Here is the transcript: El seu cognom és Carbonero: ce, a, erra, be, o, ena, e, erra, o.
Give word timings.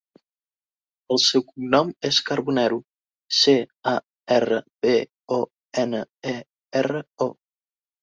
El 1.15 1.19
seu 1.23 1.43
cognom 1.49 1.91
és 2.09 2.19
Carbonero: 2.31 2.81
ce, 3.41 3.55
a, 3.93 3.95
erra, 4.41 4.61
be, 4.89 4.97
o, 5.41 5.43
ena, 5.87 6.05
e, 6.37 6.39
erra, 6.85 7.09
o. 7.31 7.35